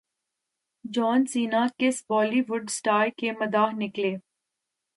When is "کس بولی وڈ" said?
1.79-2.63